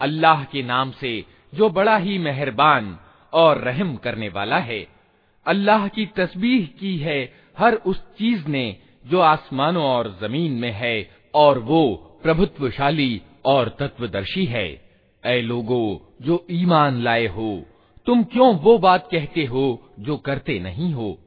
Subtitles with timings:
[0.00, 1.24] अल्लाह के नाम से
[1.54, 2.98] जो बड़ा ही मेहरबान
[3.32, 4.86] और रहम करने वाला है,
[5.46, 8.76] अल्लाह की तस्बीह की है हर उस चीज़ ने
[9.06, 14.84] जो आसमानों और ज़मीन में है और वो प्रभुत्वशाली और तत्वदर्शी है।
[15.24, 17.62] ऐ लोगो, जो ईमान लाए हो,
[18.06, 21.18] तुम क्यों वो बात कहते हो जो करते नहीं हो?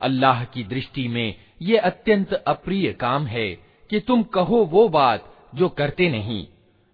[0.00, 3.50] अल्लाह की दृष्टि में ये अत्यंत अप्रिय काम है
[3.90, 6.46] कि तुम कहो वो बात जो करते नहीं।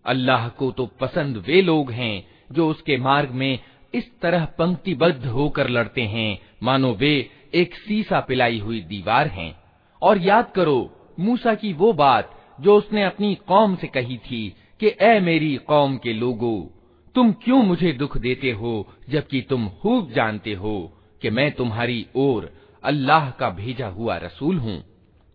[0.05, 3.59] अल्लाह को तो पसंद वे लोग हैं जो उसके मार्ग में
[3.95, 9.63] इस तरह पंक्तिबद्ध होकर लड़ते हैं। मानो वे एक सीसा पिलाई हुई दीवार हैं।
[10.03, 14.97] और याद करो, मूसा की वो बात जो उसने अपनी कौम से कही थी कि,
[15.01, 16.67] ए मेरी कौम के लोगों,
[17.15, 22.62] तुम क्यों मुझे दुख देते हो जबकि तुम खूब जानते हो कि मैं तुम्हारी ओर
[22.84, 24.78] अल्लाह का भेजा हुआ रसूल हूँ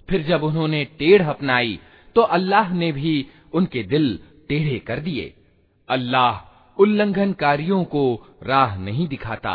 [0.08, 1.78] फिर जब उन्होंने टेढ़ अपनाई
[2.16, 3.14] तो अल्लाह ने भी
[3.54, 4.06] उनके दिल
[4.48, 5.26] टेढ़े कर दिए
[5.88, 6.32] अल्लाह
[6.78, 8.04] उल्लंघनकारियों को
[8.42, 9.54] राह नहीं दिखाता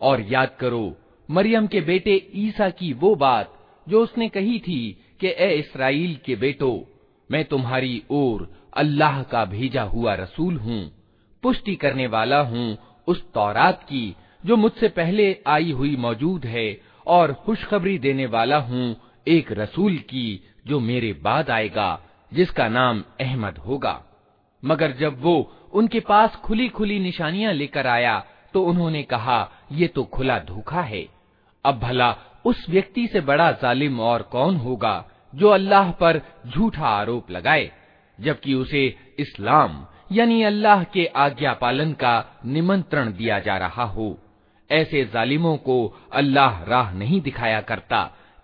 [0.00, 0.96] और याद करो,
[1.30, 3.52] मरियम के बेटे ईसा की वो बात
[3.88, 4.80] जो उसने कही थी
[5.20, 6.86] कि, ए इसराइल के बेटो,
[7.30, 10.80] मैं तुम्हारी ओर अल्लाह का भेजा हुआ रसूल हूँ,
[11.42, 12.76] पुष्टि करने वाला हूँ
[13.08, 18.96] उस तौरात की जो मुझसे पहले आई हुई मौजूद है और खुशखबरी देने वाला हूँ
[19.28, 22.00] एक रसूल की जो मेरे बाद आएगा,
[22.34, 24.04] जिसका नाम अहमद होगा।
[24.62, 25.36] मगर जब वो
[25.72, 28.18] उनके पास खुली खुली निशानियाँ लेकर आया
[28.54, 31.06] तो उन्होंने कहा, ये तो खुला धोखा है।
[31.64, 32.14] अब भला
[32.46, 35.04] उस व्यक्ति से बड़ा जालिम और कौन होगा
[35.34, 37.70] जो अल्लाह पर झूठा आरोप लगाए,
[38.18, 38.84] जबकि उसे
[39.18, 44.16] इस्लाम, यानी अल्लाह के आज्ञा पालन का निमंत्रण दिया जा रहा हो।
[44.70, 45.76] ऐसे जालिमों को
[46.12, 48.00] अल्लाह राह नहीं दिखाया करता।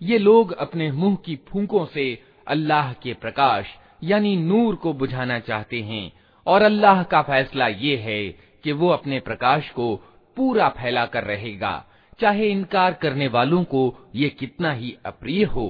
[0.00, 2.06] ये लोग अपने मुंह की फूंकों से
[2.46, 3.66] अल्लाह के प्रकाश
[4.04, 6.10] यानी नूर को बुझाना चाहते हैं
[6.46, 8.20] और अल्लाह का फैसला ये है
[8.64, 9.94] कि वो अपने प्रकाश को
[10.36, 11.74] पूरा फैला कर रहेगा
[12.20, 13.82] चाहे इनकार करने वालों को
[14.14, 15.66] ये कितना ही अप्रिय हो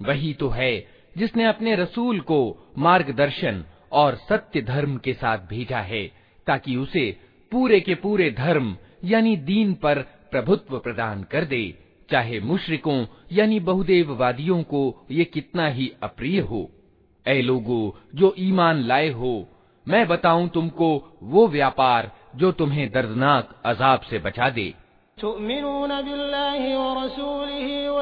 [0.00, 0.72] वही तो है
[1.17, 6.11] जिसने अपने रसूल को मार्गदर्शन और सत्य धर्म के साथ भेजा है,
[6.47, 7.17] ताकि उसे
[7.51, 9.99] पूरे के पूरे धर्म, यानी दीन पर
[10.31, 11.79] प्रभुत्व प्रदान कर दे,
[12.09, 16.71] चाहे मुशरिकों, यानी बहुदेववादियों को ये कितना ही अप्रिय हो।
[17.27, 19.49] ऐ लोगो, जो ईमान लाए हो,
[19.87, 24.73] मैं बताऊँ तुमको वो व्यापार जो तुम्हें दर्दनाक अजाब से बचा दे।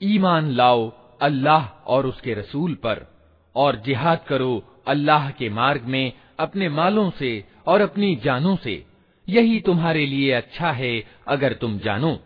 [0.00, 0.80] ईमान लाओ
[1.22, 3.06] अल्लाह और उसके रसूल पर
[3.54, 4.52] और जिहाद करो
[4.88, 7.32] अल्लाह के मार्ग में अपने मालों से
[7.66, 8.74] और अपनी जानों से
[9.28, 10.92] यही तुम्हारे लिए अच्छा है
[11.28, 12.18] अगर तुम जानो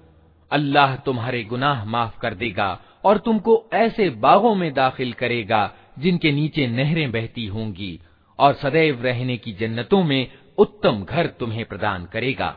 [0.51, 2.71] अल्लाह तुम्हारे गुनाह माफ कर देगा
[3.05, 5.63] और तुमको ऐसे बागों में दाखिल करेगा
[5.99, 7.99] जिनके नीचे नहरें बहती होंगी
[8.39, 10.23] और सदैव रहने की जन्नतों में
[10.59, 12.57] उत्तम घर तुम्हें प्रदान करेगा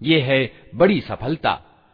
[0.00, 0.40] ये है
[0.74, 1.54] बड़ी सफलता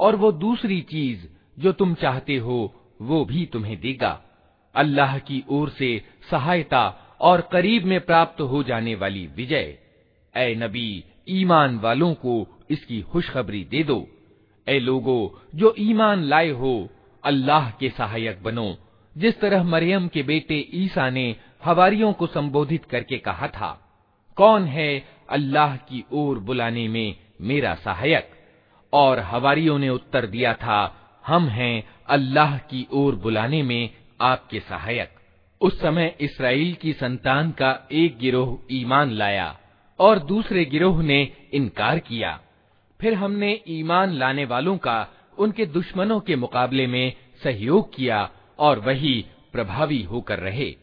[0.00, 1.28] और वो दूसरी चीज
[1.58, 2.58] जो तुम चाहते हो
[3.02, 4.20] वो भी तुम्हें देगा
[4.74, 5.90] अल्लाह की ओर से
[6.30, 6.82] सहायता
[7.20, 9.76] और करीब में प्राप्त हो जाने वाली विजय
[10.34, 12.34] ए नबी ईमान वालों को
[12.70, 13.98] इसकी खुशखबरी दे दो
[14.66, 15.18] ए लोगो
[15.54, 16.74] जो ईमान लाए हो
[17.24, 18.68] अल्लाह के सहायक बनो
[19.19, 23.71] जिस तरह मरियम के बेटे ईसा ने हवारियों को संबोधित करके कहा था,
[24.37, 28.29] कौन है अल्लाह की ओर बुलाने में मेरा सहायक?
[28.93, 30.95] और हवारियों ने उत्तर दिया था,
[31.27, 33.89] हम हैं अल्लाह की ओर बुलाने में
[34.21, 35.09] आपके सहायक।
[35.61, 39.59] उस समय इसराइल की संतान का एक गिरोह ईमान लाया
[39.99, 41.21] और दूसरे गिरोह ने
[41.53, 42.39] इनकार किया।
[42.99, 45.07] फिर हमने ईमान लाने वालों का
[45.37, 47.13] उनके दुश्मनों के मुकाबले में
[47.43, 48.29] सहयोग किया
[48.59, 50.75] और वही प्रभावी होकर रहे।